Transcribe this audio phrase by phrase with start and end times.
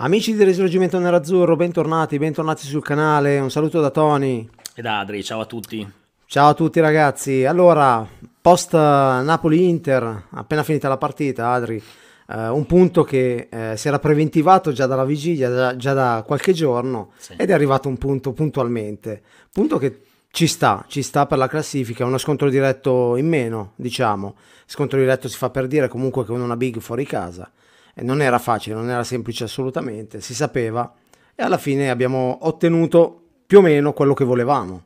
[0.00, 3.40] Amici di Risorgimento Nerazzurro, bentornati, bentornati sul canale.
[3.40, 4.48] Un saluto da Tony.
[4.76, 5.84] E da Adri, ciao a tutti.
[6.24, 7.44] Ciao a tutti ragazzi.
[7.44, 8.06] Allora,
[8.40, 11.82] post Napoli-Inter, appena finita la partita, Adri,
[12.28, 16.52] eh, un punto che eh, si era preventivato già dalla vigilia, già, già da qualche
[16.52, 17.34] giorno, sì.
[17.36, 19.20] ed è arrivato un punto puntualmente.
[19.52, 24.36] Punto che ci sta, ci sta per la classifica, uno scontro diretto in meno, diciamo.
[24.64, 27.50] Scontro diretto si fa per dire comunque con una big fuori casa
[27.98, 30.94] e non era facile, non era semplice assolutamente, si sapeva
[31.34, 34.84] e alla fine abbiamo ottenuto più o meno quello che volevamo.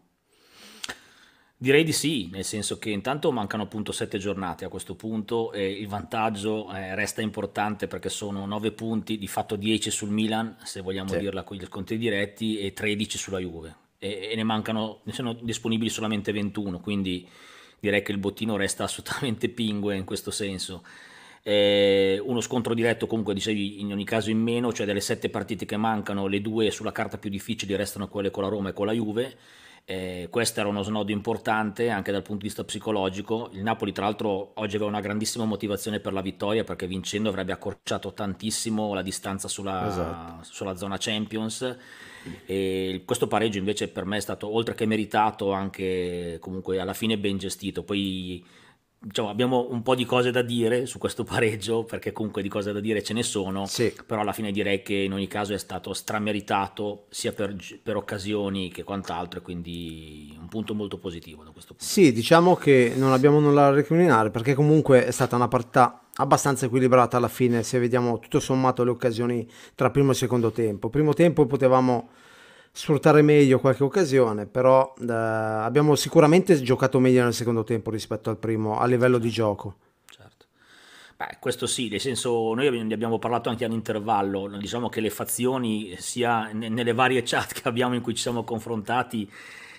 [1.59, 5.71] Direi di sì, nel senso che intanto mancano appunto sette giornate a questo punto e
[5.71, 10.81] il vantaggio eh, resta importante perché sono nove punti, di fatto 10 sul Milan, se
[10.81, 11.19] vogliamo sì.
[11.19, 13.77] dirla con gli scontri diretti, e 13 sulla Juve.
[13.99, 17.29] E, e ne mancano, ne sono disponibili solamente 21, quindi
[17.79, 20.83] direi che il bottino resta assolutamente pingue in questo senso
[21.43, 25.65] eh, uno scontro diretto comunque dicevi in ogni caso in meno, cioè delle sette partite
[25.65, 28.87] che mancano, le due sulla carta più difficili restano quelle con la Roma e con
[28.87, 29.37] la Juve.
[29.85, 33.51] Eh, questo era uno snodo importante anche dal punto di vista psicologico.
[33.53, 37.51] Il Napoli, tra l'altro, oggi aveva una grandissima motivazione per la vittoria perché vincendo avrebbe
[37.51, 40.45] accorciato tantissimo la distanza sulla, esatto.
[40.45, 41.77] sulla zona Champions.
[42.47, 47.19] E questo pareggio invece per me è stato oltre che meritato, anche comunque alla fine
[47.19, 47.83] ben gestito.
[47.83, 48.45] Poi
[49.03, 52.73] diciamo, abbiamo un po' di cose da dire su questo pareggio, perché comunque di cose
[52.73, 53.93] da dire ce ne sono, sì.
[54.07, 58.71] però alla fine direi che in ogni caso è stato strameritato sia per, per occasioni
[58.71, 61.91] che quant'altro, e quindi un punto molto positivo da questo punto.
[61.91, 66.67] Sì, diciamo che non abbiamo nulla da recriminare, perché comunque è stata una partita abbastanza
[66.67, 70.91] equilibrata alla fine, se vediamo tutto sommato le occasioni tra primo e secondo tempo.
[70.91, 72.11] Primo tempo potevamo
[72.75, 78.39] sfruttare meglio qualche occasione, però eh, abbiamo sicuramente giocato meglio nel secondo tempo rispetto al
[78.39, 79.77] primo a livello di gioco.
[80.07, 80.47] Certo.
[81.17, 85.95] Beh, questo sì, nel senso noi ne abbiamo parlato anche all'intervallo, diciamo che le fazioni
[85.99, 89.31] sia nelle varie chat che abbiamo in cui ci siamo confrontati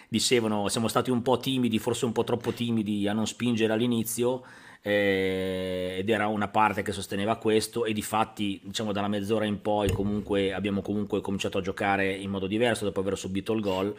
[0.07, 4.43] dicevano siamo stati un po' timidi, forse un po' troppo timidi a non spingere all'inizio
[4.85, 9.61] eh, ed era una parte che sosteneva questo e di fatti diciamo dalla mezz'ora in
[9.61, 13.95] poi comunque abbiamo comunque cominciato a giocare in modo diverso dopo aver subito il gol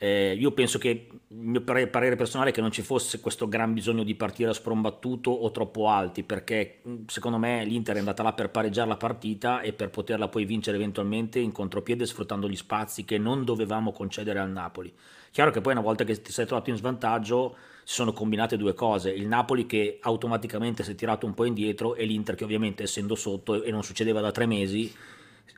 [0.00, 3.74] eh, io penso che il mio parere personale è che non ci fosse questo gran
[3.74, 8.32] bisogno di partire a sprombattuto o troppo alti perché secondo me l'Inter è andata là
[8.32, 13.04] per pareggiare la partita e per poterla poi vincere eventualmente in contropiede sfruttando gli spazi
[13.04, 14.94] che non dovevamo concedere al Napoli.
[15.32, 18.74] Chiaro che poi una volta che ti sei trovato in svantaggio si sono combinate due
[18.74, 22.84] cose, il Napoli che automaticamente si è tirato un po' indietro e l'Inter che ovviamente
[22.84, 24.94] essendo sotto e non succedeva da tre mesi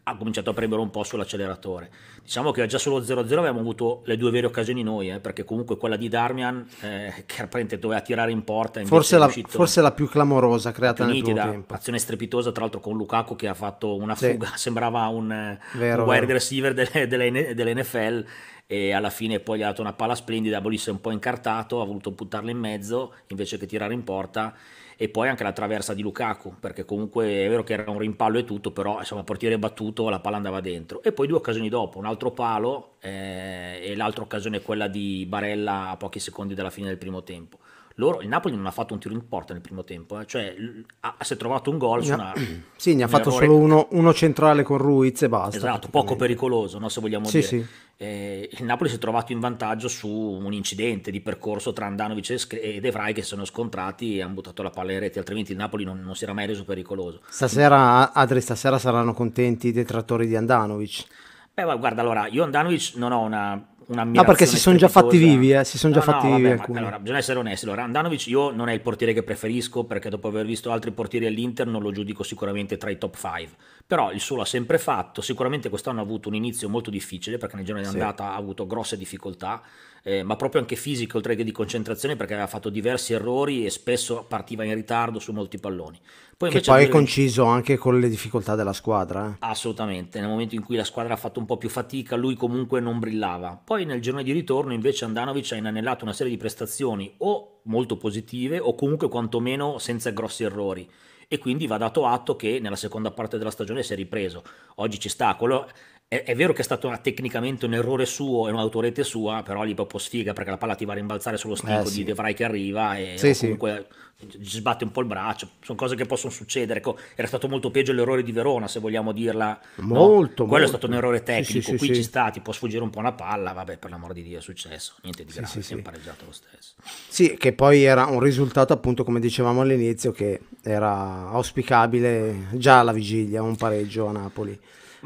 [0.05, 1.91] ha cominciato a premere un po' sull'acceleratore.
[2.23, 5.77] Diciamo che già solo 0-0 avevamo avuto le due vere occasioni noi, eh, perché comunque
[5.77, 10.09] quella di Darmian, eh, che apparentemente doveva tirare in porta, forse la, forse la più
[10.09, 11.75] clamorosa creata nel primo tempo.
[11.75, 14.59] Azione strepitosa, tra l'altro con Lukaku che ha fatto una fuga, sì.
[14.71, 16.33] sembrava un, vero, un wide vero.
[16.33, 18.25] receiver delle, delle, dell'NFL
[18.67, 21.81] e alla fine poi gli ha dato una palla splendida, Bolis è un po' incartato,
[21.81, 24.55] ha voluto buttarla in mezzo invece che tirare in porta
[25.03, 28.37] e poi anche la traversa di Lukaku, perché comunque è vero che era un rimpallo
[28.37, 31.03] e tutto, però insomma portiere battuto, la palla andava dentro.
[31.03, 35.89] E poi due occasioni dopo, un altro palo eh, e l'altra occasione quella di Barella
[35.89, 37.57] a pochi secondi dalla fine del primo tempo
[37.97, 40.27] loro, il Napoli non ha fatto un tiro in porta nel primo tempo, eh?
[40.27, 40.55] cioè
[41.01, 42.33] ha, si è trovato un gol su una,
[42.77, 43.47] Sì, ne ha fatto errore...
[43.47, 45.57] solo uno, uno, centrale con Ruiz e basta.
[45.57, 47.47] Esatto, poco pericoloso, no, se vogliamo sì, dire.
[47.47, 47.67] Sì.
[47.97, 52.47] Eh, il Napoli si è trovato in vantaggio su un incidente di percorso tra Andanovic
[52.53, 55.59] e De Vrij che sono scontrati e hanno buttato la palla in rete, altrimenti il
[55.59, 57.21] Napoli non, non si era mai reso pericoloso.
[57.29, 61.05] Stasera, Adri, stasera saranno contenti i detrattori di Andanovic.
[61.53, 63.63] Beh, guarda, allora, io Andanovic non ho una
[63.93, 65.65] No, perché si sono già fatti vivi, eh?
[65.65, 67.65] si sono già no, fatti no, vivi vabbè, Allora, bisogna essere onesti.
[67.65, 71.27] Allora, Andanovic io non è il portiere che preferisco perché dopo aver visto altri portieri
[71.27, 73.57] all'Inter non lo giudico sicuramente tra i top 5.
[73.91, 75.21] Però il suo l'ha sempre fatto.
[75.21, 78.31] Sicuramente quest'anno ha avuto un inizio molto difficile perché nel giorno di andata sì.
[78.31, 79.61] ha avuto grosse difficoltà
[80.03, 83.71] eh, ma proprio anche fisiche oltre che di concentrazione perché aveva fatto diversi errori e
[83.71, 85.99] spesso partiva in ritardo su molti palloni.
[86.37, 89.29] Poi che poi è conciso anche con le difficoltà della squadra.
[89.29, 89.37] Eh.
[89.41, 92.81] Assolutamente, nel momento in cui la squadra ha fatto un po' più fatica lui comunque
[92.81, 93.61] non brillava.
[93.63, 97.99] Poi nel giorno di ritorno invece Andanovic ha inanellato una serie di prestazioni o molto
[97.99, 100.89] positive o comunque quantomeno senza grossi errori
[101.33, 104.43] e quindi va dato atto che nella seconda parte della stagione si è ripreso.
[104.77, 105.71] Oggi ci sta, quello
[106.13, 109.63] è, è, vero che è stato una, tecnicamente un errore suo e un'autorete sua, però
[109.63, 111.99] lì proprio sfiga perché la palla ti va a rimbalzare sullo stinco eh, sì.
[111.99, 113.87] di De Vrij che arriva e sì, comunque
[114.19, 114.39] sì.
[114.43, 115.51] sbatte un po' il braccio.
[115.63, 116.81] Sono cose che possono succedere.
[116.81, 119.57] Ecco, era stato molto peggio l'errore di Verona, se vogliamo dirla.
[119.77, 120.49] Molto, no?
[120.49, 120.65] Quello molto.
[120.65, 121.77] è stato un errore tecnico.
[121.77, 123.53] Qui ci sta, ti può sfuggire un po' una palla.
[123.53, 124.95] Vabbè, per l'amor di Dio è successo.
[125.03, 126.75] Niente di grave, sì, si è pareggiato lo stesso.
[127.07, 132.93] Sì, che poi era un risultato, appunto, come dicevamo all'inizio, che era auspicabile già alla
[132.93, 134.61] vigilia, un pareggio a Napoli.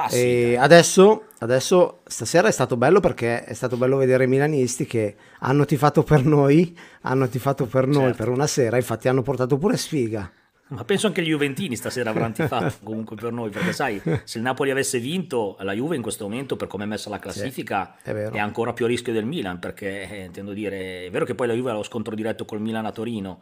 [0.09, 5.15] Sì, adesso, adesso, stasera è stato bello perché è stato bello vedere i milanisti che
[5.41, 8.17] hanno tifato per noi, hanno tifato per noi certo.
[8.17, 10.31] per una sera, infatti hanno portato pure sfiga.
[10.67, 14.45] Ma penso anche gli Juventini stasera avranno tifato comunque per noi, perché sai, se il
[14.45, 18.11] Napoli avesse vinto, la Juve in questo momento, per come è messa la classifica, sì,
[18.11, 21.35] è, è, ancora più a rischio del Milan, perché eh, intendo dire, è vero che
[21.35, 23.41] poi la Juve ha lo scontro diretto col Milan a Torino,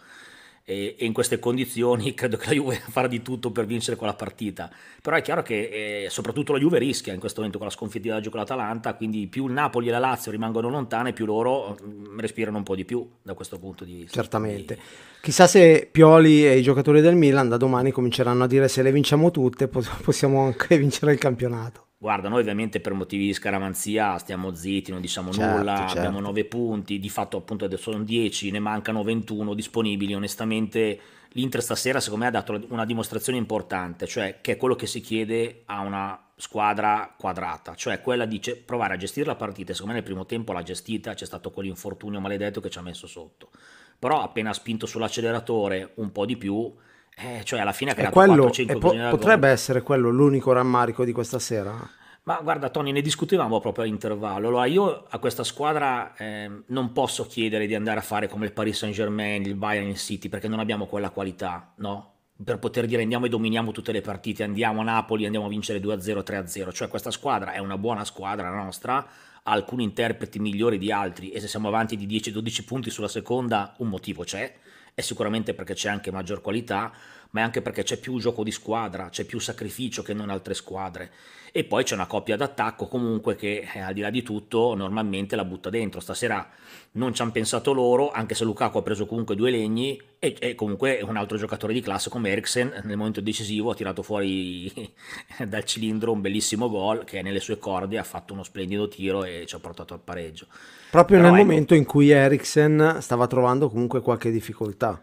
[0.64, 4.14] e, e, in queste condizioni credo che la Juve farà di tutto per vincere quella
[4.14, 4.70] partita.
[5.00, 8.09] Però è chiaro che eh, soprattutto la Juve rischia in questo momento con la sconfitta
[8.09, 11.79] di oggi con l'Atalanta, quindi più il Napoli e la Lazio rimangono lontane, più loro
[11.82, 14.20] mm, respirano un po' di più da questo punto di vista.
[14.20, 14.79] Certamente.
[15.20, 18.93] Chissà se Pioli e i giocatori del Milan da domani cominceranno a dire se le
[18.93, 19.69] vinciamo tutte
[20.03, 21.87] possiamo anche vincere il campionato.
[22.02, 25.99] Guarda, noi ovviamente per motivi di scaramanzia stiamo zitti, non diciamo certo, nulla, certo.
[25.99, 31.62] abbiamo 9 punti, di fatto appunto adesso sono 10, ne mancano 21 disponibili, onestamente l'Inter
[31.62, 35.62] stasera secondo me ha dato una dimostrazione importante, cioè che è quello che si chiede
[35.66, 40.08] a una squadra quadrata, cioè quella di provare a gestire la partita, secondo me nel
[40.08, 43.50] primo tempo l'ha gestita, c'è stato quell'infortunio maledetto che ci ha messo sotto,
[43.96, 46.69] però appena spinto sull'acceleratore un po' di più
[47.14, 51.12] eh, cioè alla fine ha creato quello, 4-5 po- Potrebbe essere quello l'unico rammarico di
[51.12, 51.76] questa sera?
[52.25, 54.49] Ma guarda Tony, ne discutevamo proprio all'intervallo.
[54.49, 58.53] Allora io a questa squadra eh, non posso chiedere di andare a fare come il
[58.53, 62.11] Paris Saint Germain, il Bayern, il City, perché non abbiamo quella qualità, no?
[62.43, 65.81] Per poter dire andiamo e dominiamo tutte le partite, andiamo a Napoli, andiamo a vincere
[65.81, 66.73] 2-0, 3-0.
[66.73, 71.31] Cioè questa squadra è una buona squadra, la nostra, ha alcuni interpreti migliori di altri
[71.31, 74.55] e se siamo avanti di 10-12 punti sulla seconda un motivo c'è
[74.94, 76.92] è sicuramente perché c'è anche maggior qualità,
[77.32, 80.55] ma è anche perché c'è più gioco di squadra, c'è più sacrificio che non altre
[80.55, 81.11] squadre.
[81.55, 85.37] E poi c'è una coppia d'attacco comunque che eh, al di là di tutto normalmente
[85.37, 86.00] la butta dentro.
[86.00, 86.49] Stasera
[86.93, 90.55] non ci hanno pensato loro, anche se Lukaku ha preso comunque due legni e, e
[90.55, 94.73] comunque un altro giocatore di classe come Eriksen nel momento decisivo ha tirato fuori
[95.46, 99.44] dal cilindro un bellissimo gol che nelle sue corde ha fatto uno splendido tiro e
[99.46, 100.46] ci ha portato al pareggio.
[100.90, 105.02] Proprio Però nel ecco, momento in cui Eriksen stava trovando comunque qualche difficoltà.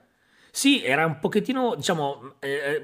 [0.59, 2.81] Sì, era un pochettino, diciamo, eh, eh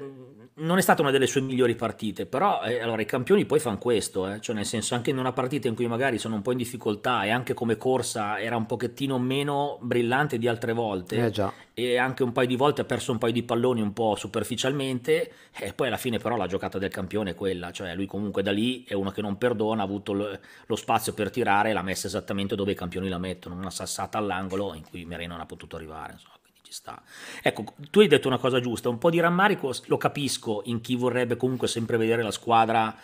[0.58, 3.76] non è stata una delle sue migliori partite, però eh, allora, i campioni poi fanno
[3.76, 6.52] questo, eh, cioè nel senso anche in una partita in cui magari sono un po'
[6.52, 11.64] in difficoltà e anche come corsa era un pochettino meno brillante di altre volte eh
[11.74, 15.30] e anche un paio di volte ha perso un paio di palloni un po' superficialmente
[15.58, 18.52] e poi alla fine però la giocata del campione è quella, cioè lui comunque da
[18.52, 21.82] lì è uno che non perdona, ha avuto lo, lo spazio per tirare e l'ha
[21.82, 25.46] messa esattamente dove i campioni la mettono, una sassata all'angolo in cui Merino non ha
[25.46, 26.36] potuto arrivare, insomma
[26.76, 27.00] sta.
[27.42, 30.94] Ecco, tu hai detto una cosa giusta, un po' di rammarico lo capisco in chi
[30.94, 32.94] vorrebbe comunque sempre vedere la squadra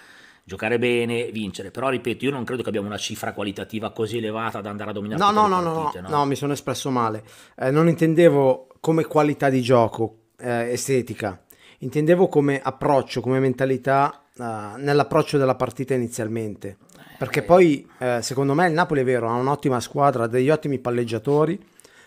[0.44, 4.60] giocare bene, vincere, però ripeto, io non credo che abbiamo una cifra qualitativa così elevata
[4.60, 7.22] da andare a dominare no, no, no, partite, no, no, no, mi sono espresso male.
[7.56, 11.40] Eh, non intendevo come qualità di gioco eh, estetica,
[11.78, 14.42] intendevo come approccio, come mentalità eh,
[14.76, 16.76] nell'approccio della partita inizialmente.
[17.16, 17.44] Perché eh.
[17.44, 21.58] poi, eh, secondo me, il Napoli è vero, ha un'ottima squadra, degli ottimi palleggiatori,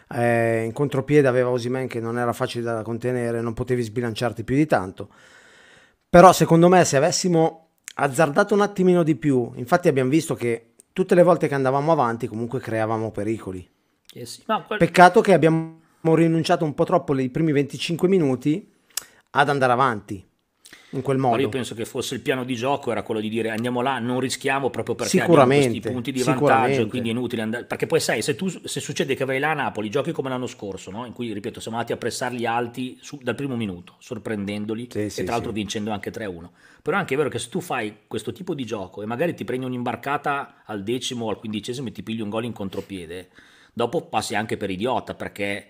[0.10, 4.56] eh, in contropiede aveva Osimen che non era facile da contenere, non potevi sbilanciarti più
[4.56, 5.10] di tanto.
[6.10, 11.16] Però secondo me se avessimo azzardato un attimino di più, infatti abbiamo visto che tutte
[11.16, 13.68] le volte che andavamo avanti comunque creavamo pericoli.
[14.14, 14.80] Eh sì, quel...
[14.80, 18.72] Peccato che abbiamo rinunciato un po' troppo i primi 25 minuti
[19.32, 20.26] ad andare avanti
[20.98, 21.42] in quel modo.
[21.42, 24.20] io penso che fosse il piano di gioco era quello di dire andiamo là, non
[24.20, 27.66] rischiamo proprio perché abbiamo questi punti di vantaggio, quindi è inutile andare.
[27.66, 30.48] Perché poi sai, se, tu, se succede che vai là a Napoli, giochi come l'anno
[30.48, 31.06] scorso, no?
[31.06, 35.10] in cui, ripeto, siamo andati a pressarli alti su, dal primo minuto, sorprendendoli sì, e
[35.10, 35.58] sì, tra l'altro sì.
[35.58, 36.50] vincendo anche 3-1.
[36.82, 39.44] Però è anche vero che se tu fai questo tipo di gioco e magari ti
[39.44, 43.30] prendi un'imbarcata al decimo o al quindicesimo e ti pigli un gol in contropiede,
[43.74, 45.68] dopo passi anche per idiota perché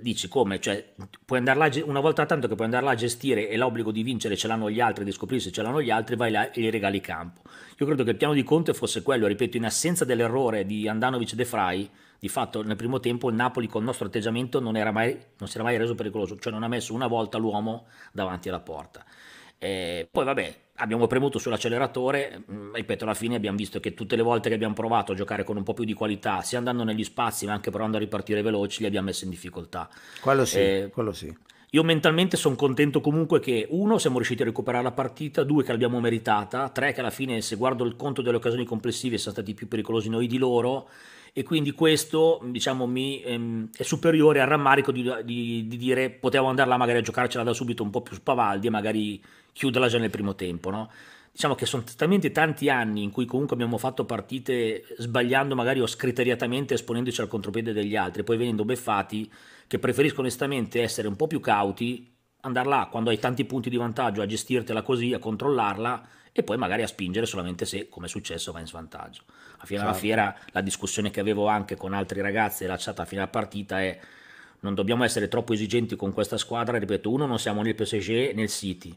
[0.00, 3.48] dici come, cioè puoi andare là, una volta tanto che puoi andare là a gestire
[3.48, 6.16] e l'obbligo di vincere ce l'hanno gli altri, di scoprire se ce l'hanno gli altri,
[6.16, 7.42] vai là e gli regali campo.
[7.78, 11.32] Io credo che il piano di Conte fosse quello, ripeto, in assenza dell'errore di Andanovic
[11.32, 14.72] e De Frey, di fatto nel primo tempo il Napoli con il nostro atteggiamento non,
[14.92, 18.48] mai, non si era mai reso pericoloso, cioè non ha messo una volta l'uomo davanti
[18.48, 19.04] alla porta.
[19.64, 24.20] E poi vabbè, abbiamo premuto sull'acceleratore, mm, ripeto, alla fine abbiamo visto che tutte le
[24.20, 27.02] volte che abbiamo provato a giocare con un po' più di qualità, sia andando negli
[27.02, 29.88] spazi ma anche provando a ripartire veloci, li abbiamo messi in difficoltà.
[30.20, 31.34] Quello sì, eh, quello sì.
[31.70, 35.72] Io mentalmente sono contento comunque che uno siamo riusciti a recuperare la partita, due che
[35.72, 39.54] l'abbiamo meritata, tre che alla fine se guardo il conto delle occasioni complessive siamo stati
[39.54, 40.90] più pericolosi noi di loro
[41.36, 46.46] e quindi questo diciamo mi ehm, è superiore al rammarico di, di, di, dire potevo
[46.46, 49.20] andare là magari a giocarcela da subito un po' più spavaldi e magari
[49.52, 50.88] chiuderla già nel primo tempo, no?
[51.32, 55.88] Diciamo che sono talmente tanti anni in cui comunque abbiamo fatto partite sbagliando magari o
[55.88, 59.28] scriteriatamente esponendoci al contropiede degli altri, poi venendo beffati,
[59.66, 63.76] che preferisco onestamente essere un po' più cauti, andare là quando hai tanti punti di
[63.76, 68.08] vantaggio a gestirtela così, a controllarla e poi magari a spingere solamente se, come è
[68.08, 69.22] successo, va in svantaggio.
[69.58, 69.94] A fine certo.
[69.94, 73.96] fiera la discussione che avevo anche con altri ragazzi lasciata a fine partita è
[74.60, 78.48] non dobbiamo essere troppo esigenti con questa squadra, ripeto, uno non siamo nel PSG nel
[78.48, 78.96] City.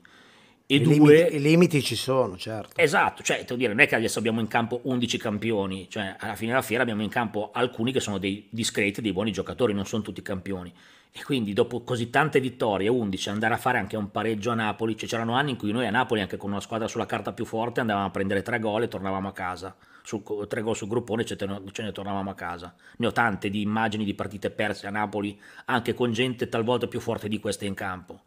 [0.66, 2.72] E I, due, limiti, I limiti ci sono, certo.
[2.76, 6.36] Esatto, cioè, devo dire, non è che adesso abbiamo in campo 11 campioni, cioè alla
[6.36, 9.86] fine della fiera abbiamo in campo alcuni che sono dei discreti, dei buoni giocatori, non
[9.86, 10.74] sono tutti campioni.
[11.20, 14.96] E quindi dopo così tante vittorie, 11, andare a fare anche un pareggio a Napoli,
[14.96, 17.44] cioè c'erano anni in cui noi a Napoli, anche con una squadra sulla carta più
[17.44, 19.76] forte, andavamo a prendere tre gol e tornavamo a casa.
[20.04, 22.76] Su, tre gol sul gruppone ce, ce ne tornavamo a casa.
[22.98, 27.00] Ne ho tante di immagini di partite perse a Napoli, anche con gente talvolta più
[27.00, 28.22] forte di queste in campo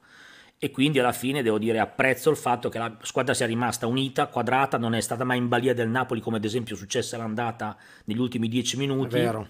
[0.62, 4.26] e quindi alla fine devo dire apprezzo il fatto che la squadra sia rimasta unita,
[4.26, 8.18] quadrata, non è stata mai in balia del Napoli come ad esempio successe all'andata negli
[8.18, 9.16] ultimi dieci minuti.
[9.16, 9.48] È vero.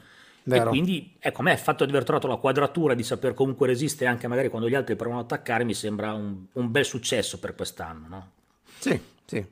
[0.51, 0.67] Vero.
[0.67, 3.67] E quindi, ecco, a me il fatto di aver trovato la quadratura, di saper comunque
[3.67, 7.39] resistere anche magari quando gli altri provano ad attaccare, mi sembra un, un bel successo
[7.39, 8.31] per quest'anno, no?
[8.79, 9.45] Sì, sì,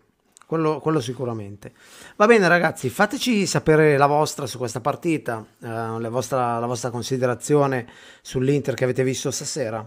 [0.47, 1.73] quello, quello, sicuramente.
[2.17, 6.91] Va bene ragazzi, fateci sapere la vostra su questa partita, eh, la, vostra, la vostra
[6.91, 7.87] considerazione
[8.23, 9.87] sull'Inter che avete visto stasera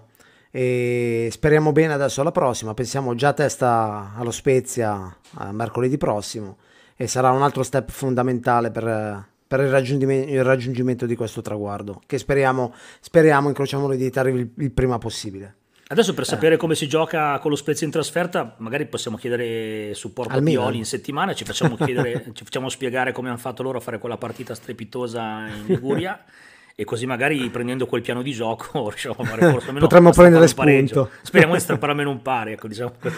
[0.53, 6.57] e speriamo bene adesso alla prossima, pensiamo già a testa allo Spezia a mercoledì prossimo
[6.97, 12.01] e sarà un altro step fondamentale per per il raggiungimento, il raggiungimento di questo traguardo,
[12.05, 15.55] che speriamo, speriamo incrociamo le dita, arrivi il, il prima possibile.
[15.87, 16.27] Adesso per eh.
[16.27, 20.77] sapere come si gioca con lo Spezia in trasferta, magari possiamo chiedere supporto a Pioli
[20.77, 24.15] in settimana, ci facciamo, chiedere, ci facciamo spiegare come hanno fatto loro a fare quella
[24.15, 26.23] partita strepitosa in Liguria
[26.73, 30.47] e così magari prendendo quel piano di gioco riusciamo a fare forse almeno potremmo prendere
[30.47, 31.09] spunto.
[31.23, 33.15] Speriamo di strappare almeno un pari, ecco, diciamo così.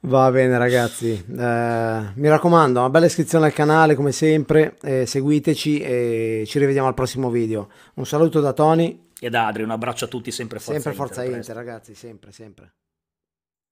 [0.00, 5.80] Va bene ragazzi, eh, mi raccomando, una bella iscrizione al canale come sempre, eh, seguiteci
[5.80, 7.68] e ci rivediamo al prossimo video.
[7.94, 11.06] Un saluto da Tony e da Adri, un abbraccio a tutti, sempre Forza sempre Inter.
[11.06, 12.72] Forza Inter, ragazzi, sempre, sempre.